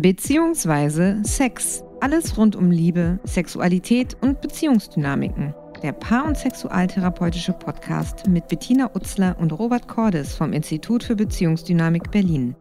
[0.00, 1.82] beziehungsweise Sex.
[2.00, 5.54] Alles rund um Liebe, Sexualität und Beziehungsdynamiken.
[5.82, 12.10] Der Paar- und Sexualtherapeutische Podcast mit Bettina Utzler und Robert Cordes vom Institut für Beziehungsdynamik
[12.10, 12.54] Berlin.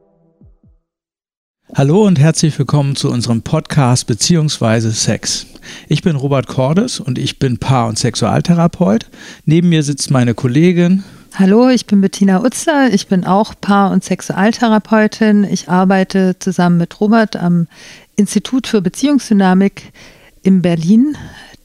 [1.75, 5.45] Hallo und herzlich willkommen zu unserem Podcast beziehungsweise Sex.
[5.87, 9.09] Ich bin Robert Cordes und ich bin Paar- und Sexualtherapeut.
[9.45, 11.03] Neben mir sitzt meine Kollegin
[11.35, 12.91] Hallo, ich bin Bettina Utzler.
[12.91, 15.45] Ich bin auch Paar- und Sexualtherapeutin.
[15.45, 17.67] Ich arbeite zusammen mit Robert am
[18.15, 19.93] Institut für Beziehungsdynamik
[20.41, 21.15] in Berlin,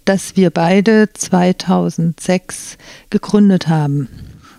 [0.05, 2.79] das wir beide 2006
[3.11, 4.09] gegründet haben.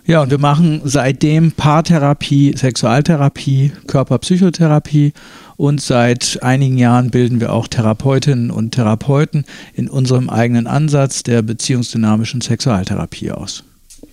[0.04, 5.12] Ja, und wir machen seitdem Paartherapie, Sexualtherapie, Körperpsychotherapie
[5.56, 11.42] und seit einigen Jahren bilden wir auch Therapeutinnen und Therapeuten in unserem eigenen Ansatz der
[11.42, 13.64] beziehungsdynamischen Sexualtherapie aus.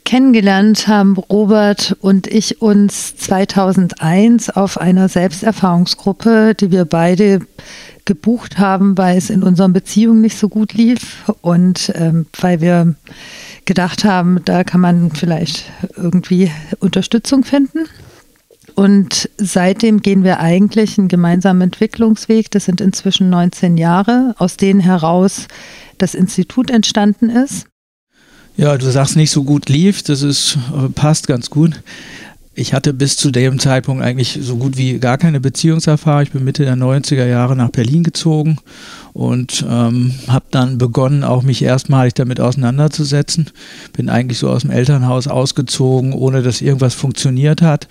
[0.05, 7.39] Kennengelernt haben Robert und ich uns 2001 auf einer Selbsterfahrungsgruppe, die wir beide
[8.05, 12.95] gebucht haben, weil es in unseren Beziehungen nicht so gut lief und ähm, weil wir
[13.65, 17.85] gedacht haben, da kann man vielleicht irgendwie Unterstützung finden.
[18.75, 22.49] Und seitdem gehen wir eigentlich einen gemeinsamen Entwicklungsweg.
[22.51, 25.47] Das sind inzwischen 19 Jahre, aus denen heraus
[25.97, 27.67] das Institut entstanden ist.
[28.55, 31.81] Ja, du sagst nicht so gut lief, das ist, äh, passt ganz gut.
[32.55, 36.21] Ich hatte bis zu dem Zeitpunkt eigentlich so gut wie gar keine Beziehungserfahrung.
[36.21, 38.59] Ich bin Mitte der 90er Jahre nach Berlin gezogen
[39.13, 43.51] und ähm, habe dann begonnen, auch mich erstmalig damit auseinanderzusetzen.
[43.93, 47.87] Bin eigentlich so aus dem Elternhaus ausgezogen, ohne dass irgendwas funktioniert hat.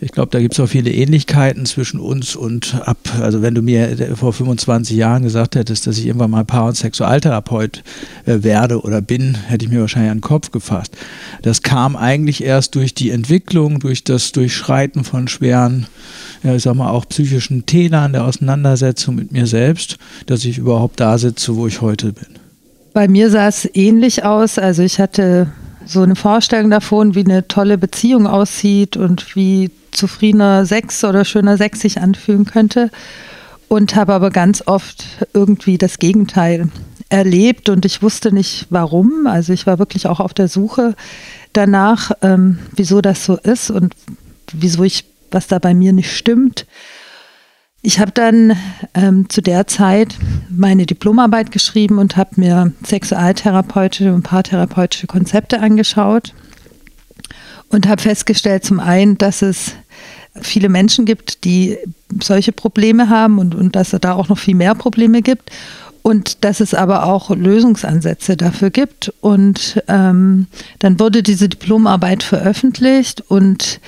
[0.00, 3.62] Ich glaube, da gibt es auch viele Ähnlichkeiten zwischen uns und ab, also wenn du
[3.62, 7.82] mir vor 25 Jahren gesagt hättest, dass ich irgendwann mal Paar- und Sexualtherapeut
[8.26, 10.96] äh, werde oder bin, hätte ich mir wahrscheinlich den Kopf gefasst.
[11.40, 15.86] Das kam eigentlich erst durch die Entwicklung, durch das Durchschreiten von schweren,
[16.46, 21.00] ja, ich sag mal auch psychischen Tälern der Auseinandersetzung mit mir selbst, dass ich überhaupt
[21.00, 22.26] da sitze, wo ich heute bin.
[22.92, 24.58] Bei mir sah es ähnlich aus.
[24.58, 25.48] Also ich hatte
[25.84, 31.56] so eine Vorstellung davon, wie eine tolle Beziehung aussieht und wie zufriedener Sex oder schöner
[31.56, 32.90] Sex sich anfühlen könnte.
[33.68, 35.04] Und habe aber ganz oft
[35.34, 36.68] irgendwie das Gegenteil
[37.08, 39.26] erlebt und ich wusste nicht warum.
[39.26, 40.94] Also ich war wirklich auch auf der Suche
[41.52, 43.94] danach, ähm, wieso das so ist und
[44.52, 45.04] wieso ich,
[45.36, 46.66] was da bei mir nicht stimmt.
[47.82, 48.56] Ich habe dann
[48.94, 50.16] ähm, zu der Zeit
[50.48, 56.32] meine Diplomarbeit geschrieben und habe mir sexualtherapeutische und paartherapeutische Konzepte angeschaut
[57.68, 59.72] und habe festgestellt, zum einen, dass es
[60.40, 61.76] viele Menschen gibt, die
[62.22, 65.50] solche Probleme haben und, und dass es da auch noch viel mehr Probleme gibt
[66.00, 69.12] und dass es aber auch Lösungsansätze dafür gibt.
[69.20, 70.46] Und ähm,
[70.78, 73.80] dann wurde diese Diplomarbeit veröffentlicht und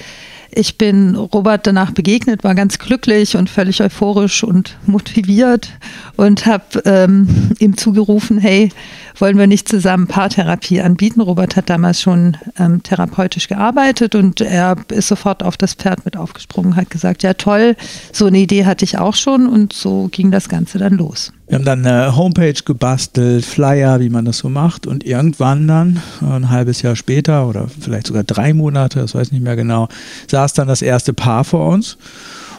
[0.51, 5.71] ich bin Robert danach begegnet, war ganz glücklich und völlig euphorisch und motiviert
[6.17, 8.71] und habe ähm, ihm zugerufen, hey,
[9.19, 11.21] wollen wir nicht zusammen Paartherapie anbieten?
[11.21, 16.17] Robert hat damals schon ähm, therapeutisch gearbeitet und er ist sofort auf das Pferd mit
[16.17, 17.77] aufgesprungen, hat gesagt, ja toll,
[18.13, 21.33] so eine Idee hatte ich auch schon und so ging das Ganze dann los.
[21.49, 24.87] Wir haben dann eine Homepage gebastelt, Flyer, wie man das so macht.
[24.87, 29.33] Und irgendwann dann, ein halbes Jahr später oder vielleicht sogar drei Monate, das weiß ich
[29.33, 29.89] nicht mehr genau,
[30.27, 31.97] saß dann das erste Paar vor uns.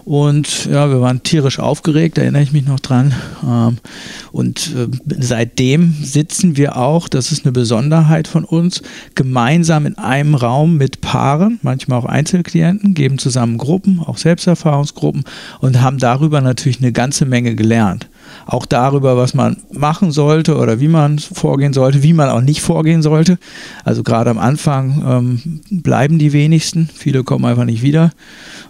[0.05, 3.13] Und ja, wir waren tierisch aufgeregt, erinnere ich mich noch dran.
[3.47, 3.77] Ähm,
[4.31, 4.87] und äh,
[5.19, 8.81] seitdem sitzen wir auch, das ist eine Besonderheit von uns,
[9.13, 15.25] gemeinsam in einem Raum mit Paaren, manchmal auch Einzelklienten, geben zusammen Gruppen, auch Selbsterfahrungsgruppen
[15.59, 18.08] und haben darüber natürlich eine ganze Menge gelernt
[18.49, 22.61] auch darüber, was man machen sollte oder wie man vorgehen sollte, wie man auch nicht
[22.61, 23.37] vorgehen sollte.
[23.85, 28.11] Also gerade am Anfang ähm, bleiben die wenigsten, viele kommen einfach nicht wieder.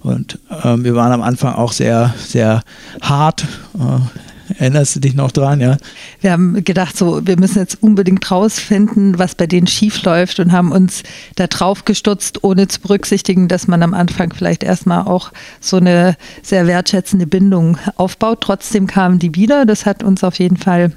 [0.02, 2.62] Und ähm, wir waren am Anfang auch sehr, sehr
[3.02, 3.46] hart.
[3.76, 5.78] Äh, Erinnerst du dich noch dran, ja?
[6.22, 10.52] Wir haben gedacht, so, wir müssen jetzt unbedingt rausfinden, was bei denen schief läuft und
[10.52, 11.04] haben uns
[11.36, 16.16] da drauf gestutzt, ohne zu berücksichtigen, dass man am Anfang vielleicht erstmal auch so eine
[16.42, 18.42] sehr wertschätzende Bindung aufbaut.
[18.42, 19.66] Trotzdem kamen die wieder.
[19.66, 20.92] Das hat uns auf jeden Fall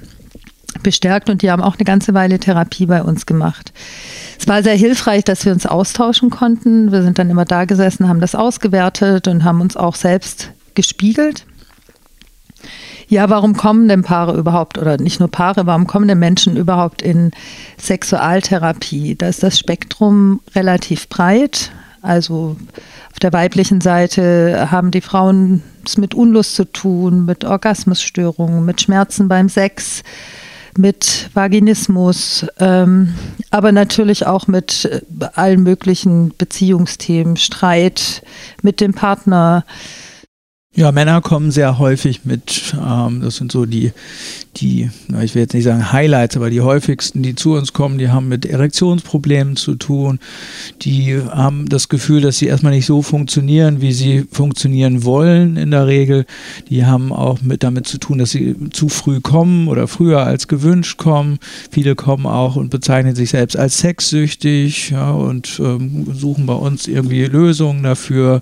[0.81, 3.71] bestärkt und die haben auch eine ganze Weile Therapie bei uns gemacht.
[4.39, 6.91] Es war sehr hilfreich, dass wir uns austauschen konnten.
[6.91, 11.45] Wir sind dann immer da gesessen, haben das ausgewertet und haben uns auch selbst gespiegelt.
[13.13, 17.03] Ja, warum kommen denn Paare überhaupt, oder nicht nur Paare, warum kommen denn Menschen überhaupt
[17.03, 17.29] in
[17.77, 19.13] Sexualtherapie?
[19.13, 21.69] Da ist das Spektrum relativ breit.
[22.01, 22.55] Also
[23.11, 28.81] auf der weiblichen Seite haben die Frauen es mit Unlust zu tun, mit Orgasmusstörungen, mit
[28.81, 30.01] Schmerzen beim Sex,
[30.75, 33.13] mit Vaginismus, ähm,
[33.51, 35.01] aber natürlich auch mit äh,
[35.35, 38.23] allen möglichen Beziehungsthemen, Streit
[38.63, 39.65] mit dem Partner,
[40.75, 43.91] Ja, Männer kommen sehr häufig mit, ähm, das sind so die,
[44.57, 44.89] die,
[45.21, 48.27] ich will jetzt nicht sagen Highlights, aber die häufigsten, die zu uns kommen, die haben
[48.27, 50.19] mit Erektionsproblemen zu tun.
[50.83, 55.71] Die haben das Gefühl, dass sie erstmal nicht so funktionieren, wie sie funktionieren wollen in
[55.71, 56.25] der Regel.
[56.69, 60.47] Die haben auch mit damit zu tun, dass sie zu früh kommen oder früher als
[60.47, 61.39] gewünscht kommen.
[61.71, 66.87] Viele kommen auch und bezeichnen sich selbst als sexsüchtig ja, und ähm, suchen bei uns
[66.87, 68.41] irgendwie Lösungen dafür.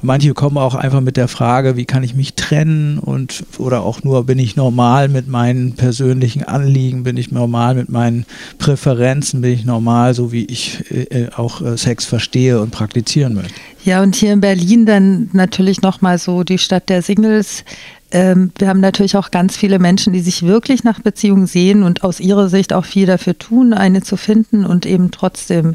[0.00, 4.02] Manche kommen auch einfach mit der Frage, wie kann ich mich trennen und oder auch
[4.02, 8.26] nur bin ich normal mit meinem meinen persönlichen Anliegen, bin ich normal mit meinen
[8.58, 13.54] Präferenzen, bin ich normal, so wie ich äh, auch äh, Sex verstehe und praktizieren möchte.
[13.84, 17.64] Ja, und hier in Berlin dann natürlich nochmal so die Stadt der Singles.
[18.12, 22.04] Ähm, wir haben natürlich auch ganz viele Menschen, die sich wirklich nach Beziehungen sehen und
[22.04, 25.74] aus ihrer Sicht auch viel dafür tun, eine zu finden und eben trotzdem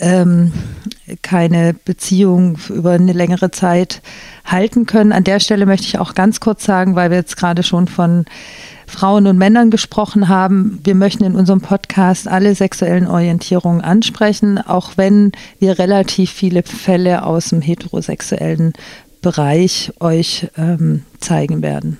[0.00, 0.52] ähm,
[1.22, 4.02] keine Beziehung über eine längere Zeit
[4.44, 5.12] halten können.
[5.12, 8.24] An der Stelle möchte ich auch ganz kurz sagen, weil wir jetzt gerade schon von
[8.86, 10.80] Frauen und Männern gesprochen haben.
[10.84, 17.24] Wir möchten in unserem Podcast alle sexuellen Orientierungen ansprechen, auch wenn wir relativ viele Fälle
[17.24, 18.72] aus dem heterosexuellen
[19.22, 21.98] Bereich euch ähm, zeigen werden.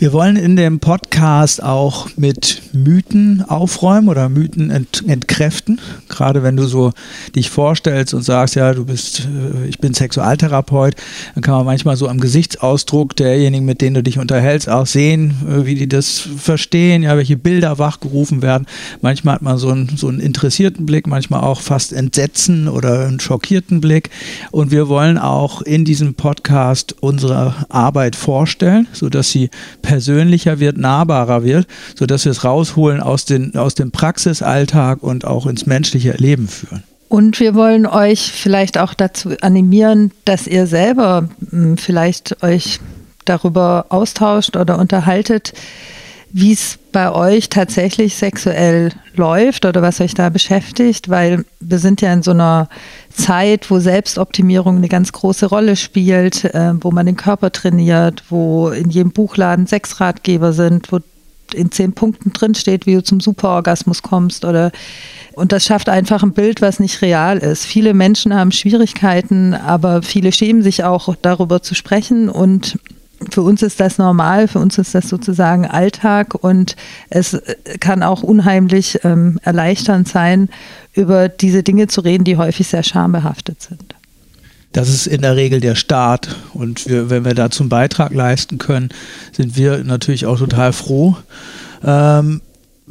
[0.00, 5.78] Wir wollen in dem Podcast auch mit Mythen aufräumen oder Mythen ent entkräften.
[6.08, 6.92] Gerade wenn du so
[7.36, 10.94] dich vorstellst und sagst, ja, du bist, äh, ich bin Sexualtherapeut,
[11.34, 15.34] dann kann man manchmal so am Gesichtsausdruck derjenigen, mit denen du dich unterhältst, auch sehen,
[15.46, 18.66] äh, wie die das verstehen, ja, welche Bilder wachgerufen werden.
[19.02, 23.20] Manchmal hat man so einen, so einen interessierten Blick, manchmal auch fast Entsetzen oder einen
[23.20, 24.08] schockierten Blick.
[24.50, 29.50] Und wir wollen auch in diesem Podcast unsere Arbeit vorstellen, sodass sie
[29.90, 31.66] persönlicher wird, nahbarer wird,
[31.96, 36.84] sodass wir es rausholen aus, den, aus dem Praxisalltag und auch ins menschliche Leben führen.
[37.08, 42.78] Und wir wollen euch vielleicht auch dazu animieren, dass ihr selber hm, vielleicht euch
[43.24, 45.54] darüber austauscht oder unterhaltet,
[46.32, 52.00] wie es bei euch tatsächlich sexuell läuft oder was euch da beschäftigt, weil wir sind
[52.00, 52.68] ja in so einer
[53.12, 58.68] Zeit, wo Selbstoptimierung eine ganz große Rolle spielt, äh, wo man den Körper trainiert, wo
[58.68, 61.00] in jedem Buchladen sechs Ratgeber sind, wo
[61.52, 64.70] in zehn Punkten drinsteht, wie du zum Superorgasmus kommst oder
[65.32, 67.64] und das schafft einfach ein Bild, was nicht real ist.
[67.64, 72.78] Viele Menschen haben Schwierigkeiten, aber viele schämen sich auch darüber zu sprechen und
[73.30, 76.76] für uns ist das normal, für uns ist das sozusagen Alltag und
[77.10, 77.40] es
[77.80, 80.48] kann auch unheimlich ähm, erleichternd sein,
[80.94, 83.94] über diese Dinge zu reden, die häufig sehr schambehaftet sind.
[84.72, 88.58] Das ist in der Regel der Staat und wir, wenn wir dazu einen Beitrag leisten
[88.58, 88.90] können,
[89.32, 91.16] sind wir natürlich auch total froh.
[91.84, 92.40] Ähm,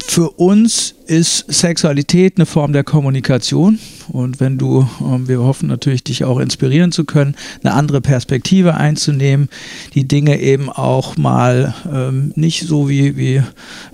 [0.02, 3.78] für uns ist Sexualität eine Form der Kommunikation.
[4.08, 8.74] Und wenn du, ähm, wir hoffen natürlich, dich auch inspirieren zu können, eine andere Perspektive
[8.74, 9.48] einzunehmen,
[9.94, 13.42] die Dinge eben auch mal ähm, nicht so wie, wie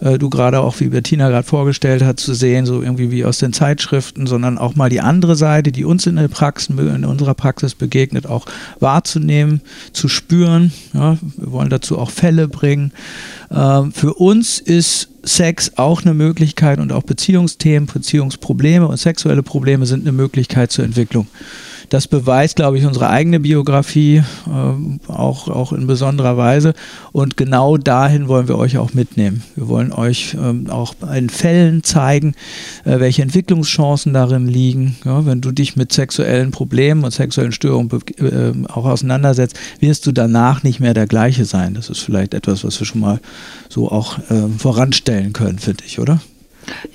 [0.00, 3.38] äh, du gerade auch, wie Bettina gerade vorgestellt hat, zu sehen, so irgendwie wie aus
[3.38, 7.34] den Zeitschriften, sondern auch mal die andere Seite, die uns in der Praxis, in unserer
[7.34, 8.46] Praxis begegnet, auch
[8.80, 9.60] wahrzunehmen,
[9.92, 10.72] zu spüren.
[10.92, 12.92] Ja, wir wollen dazu auch Fälle bringen.
[13.50, 19.84] Ähm, für uns ist Sex auch eine Möglichkeit und auch Beziehungsthemen, Beziehungsprobleme und sexuelle Probleme
[19.86, 21.26] sind eine Möglichkeit zur Entwicklung.
[21.88, 26.74] Das beweist, glaube ich, unsere eigene Biografie äh, auch, auch in besonderer Weise.
[27.12, 29.42] Und genau dahin wollen wir euch auch mitnehmen.
[29.54, 32.34] Wir wollen euch ähm, auch in Fällen zeigen,
[32.84, 34.96] äh, welche Entwicklungschancen darin liegen.
[35.04, 40.12] Ja, wenn du dich mit sexuellen Problemen und sexuellen Störungen äh, auch auseinandersetzt, wirst du
[40.12, 41.74] danach nicht mehr der gleiche sein.
[41.74, 43.20] Das ist vielleicht etwas, was wir schon mal
[43.68, 46.20] so auch ähm, voranstellen können, finde ich, oder?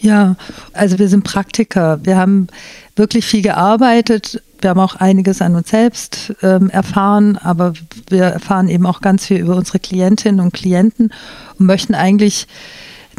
[0.01, 0.35] Ja,
[0.73, 1.99] also wir sind Praktiker.
[2.03, 2.47] Wir haben
[2.95, 4.41] wirklich viel gearbeitet.
[4.61, 7.73] Wir haben auch einiges an uns selbst ähm, erfahren, aber
[8.09, 11.11] wir erfahren eben auch ganz viel über unsere Klientinnen und Klienten
[11.57, 12.47] und möchten eigentlich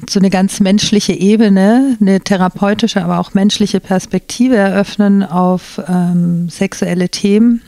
[0.09, 7.09] so eine ganz menschliche Ebene, eine therapeutische, aber auch menschliche Perspektive eröffnen auf ähm, sexuelle
[7.09, 7.63] Themen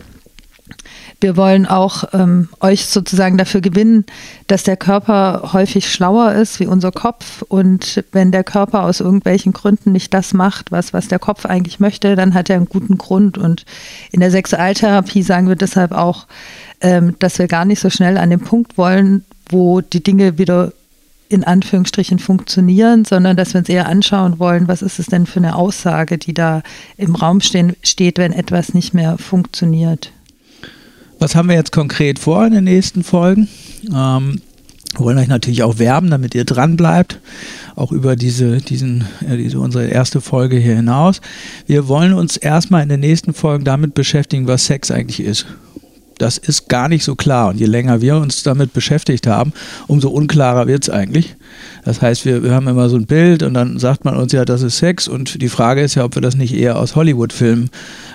[1.21, 4.05] wir wollen auch ähm, euch sozusagen dafür gewinnen,
[4.47, 7.43] dass der Körper häufig schlauer ist wie unser Kopf.
[7.43, 11.81] Und wenn der Körper aus irgendwelchen Gründen nicht das macht, was, was der Kopf eigentlich
[11.81, 13.39] möchte, dann hat er einen guten Grund.
[13.39, 13.65] Und
[14.13, 16.27] in der Sexualtherapie sagen wir deshalb auch,
[16.81, 20.73] ähm, dass wir gar nicht so schnell an den Punkt wollen, wo die Dinge wieder
[21.29, 25.41] in Anführungsstrichen funktionieren, sondern dass wir uns eher anschauen wollen, was ist es denn für
[25.41, 26.63] eine Aussage, die da
[26.97, 30.13] im Raum stehen, steht, wenn etwas nicht mehr funktioniert.
[31.25, 33.49] Was haben wir jetzt konkret vor in den nächsten Folgen?
[33.87, 34.43] Ähm,
[34.93, 37.19] wir wollen euch natürlich auch werben, damit ihr dran bleibt,
[37.77, 41.23] auch über diese, diesen, äh, diese, unsere erste Folge hier hinaus.
[41.67, 45.47] Wir wollen uns erstmal in den nächsten Folgen damit beschäftigen, was Sex eigentlich ist.
[46.19, 47.49] Das ist gar nicht so klar.
[47.49, 49.55] Und je länger wir uns damit beschäftigt haben,
[49.87, 51.37] umso unklarer wird es eigentlich.
[51.85, 54.45] Das heißt, wir, wir haben immer so ein Bild und dann sagt man uns ja,
[54.45, 55.09] das ist Sex.
[55.09, 57.71] Und die Frage ist ja, ob wir das nicht eher aus Hollywood-Filmen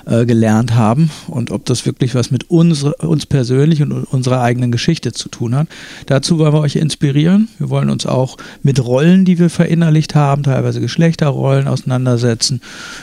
[0.05, 4.71] äh, gelernt haben und ob das wirklich was mit uns, uns persönlich und unserer eigenen
[4.71, 5.67] Geschichte zu tun hat.
[6.07, 7.47] Dazu wollen wir euch inspirieren.
[7.59, 12.61] Wir wollen uns auch mit Rollen, die wir verinnerlicht haben, teilweise Geschlechterrollen auseinandersetzen.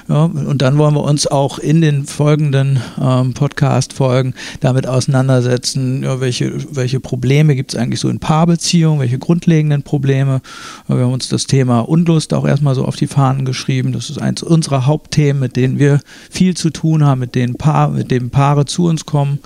[0.09, 6.21] Ja, und dann wollen wir uns auch in den folgenden ähm, Podcast-Folgen damit auseinandersetzen, ja,
[6.21, 10.26] welche, welche Probleme gibt es eigentlich so in Paarbeziehungen, welche grundlegenden Probleme.
[10.27, 13.93] Wir haben uns das Thema Unlust auch erstmal so auf die Fahnen geschrieben.
[13.93, 17.91] Das ist eins unserer Hauptthemen, mit denen wir viel zu tun haben, mit denen Paar,
[17.91, 19.39] mit dem Paare zu uns kommen.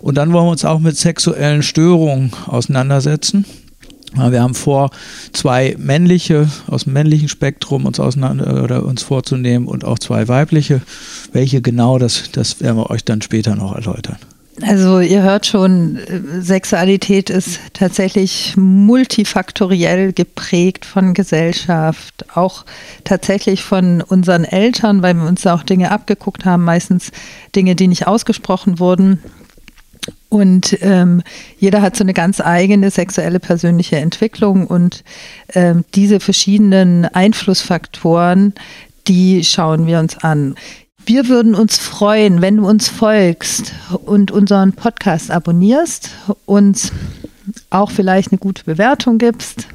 [0.00, 3.44] Und dann wollen wir uns auch mit sexuellen Störungen auseinandersetzen.
[4.14, 4.90] Wir haben vor,
[5.32, 10.80] zwei männliche aus dem männlichen Spektrum uns auseinander oder uns vorzunehmen und auch zwei weibliche.
[11.32, 14.16] Welche genau, das, das werden wir euch dann später noch erläutern.
[14.62, 15.98] Also ihr hört schon,
[16.40, 22.64] Sexualität ist tatsächlich multifaktoriell geprägt von Gesellschaft, auch
[23.04, 27.12] tatsächlich von unseren Eltern, weil wir uns auch Dinge abgeguckt haben, meistens
[27.54, 29.22] Dinge, die nicht ausgesprochen wurden.
[30.30, 31.22] Und ähm,
[31.58, 35.04] jeder hat so eine ganz eigene sexuelle persönliche Entwicklung und
[35.54, 38.54] ähm, diese verschiedenen Einflussfaktoren,
[39.06, 40.56] die schauen wir uns an.
[41.06, 43.72] Wir würden uns freuen, wenn du uns folgst
[44.06, 46.10] und unseren Podcast abonnierst,
[46.46, 46.90] uns
[47.70, 49.68] auch vielleicht eine gute Bewertung gibst.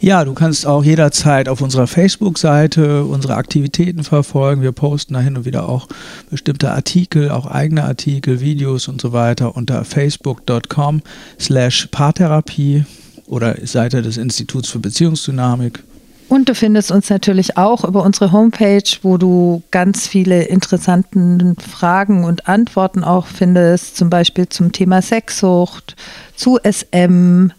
[0.00, 4.60] Ja, du kannst auch jederzeit auf unserer Facebook-Seite unsere Aktivitäten verfolgen.
[4.60, 5.88] Wir posten da hin und wieder auch
[6.28, 11.00] bestimmte Artikel, auch eigene Artikel, Videos und so weiter unter facebook.com
[11.40, 12.84] slash Paartherapie
[13.26, 15.82] oder Seite des Instituts für Beziehungsdynamik.
[16.28, 22.24] Und du findest uns natürlich auch über unsere Homepage, wo du ganz viele interessante Fragen
[22.24, 25.94] und Antworten auch findest, zum Beispiel zum Thema Sexsucht,
[26.34, 27.50] zu SM,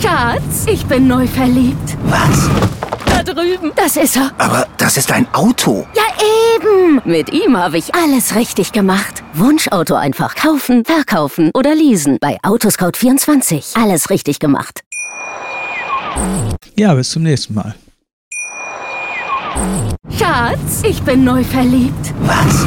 [0.00, 1.96] Schatz, ich bin neu verliebt.
[2.04, 2.48] Was?
[3.06, 3.72] Da drüben.
[3.76, 4.30] Das ist er.
[4.38, 5.86] Aber das ist ein Auto.
[5.94, 6.02] Ja,
[6.56, 7.00] eben.
[7.04, 9.22] Mit ihm habe ich alles richtig gemacht.
[9.34, 12.18] Wunschauto einfach kaufen, verkaufen oder leasen.
[12.20, 13.80] Bei Autoscout24.
[13.80, 14.82] Alles richtig gemacht.
[16.76, 17.74] Ja, bis zum nächsten Mal.
[20.16, 22.14] Schatz, ich bin neu verliebt.
[22.20, 22.66] Was?